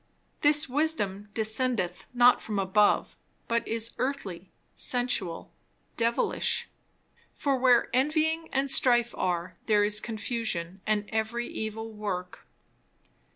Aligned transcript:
This 0.41 0.67
wisdom 0.67 1.29
descendeth 1.35 2.07
not 2.11 2.41
from 2.41 2.57
above, 2.57 3.15
but 3.47 3.67
is 3.67 3.93
earthly, 3.99 4.49
sensual, 4.73 5.53
devilish. 5.95 6.67
For 7.35 7.55
where 7.59 7.87
envying 7.93 8.49
and 8.51 8.71
strife 8.71 9.13
are, 9.15 9.57
there 9.67 9.83
is 9.83 9.99
confusion 9.99 10.81
and 10.87 11.07
every 11.11 11.45
evil 11.47 11.91
work." 11.91 12.47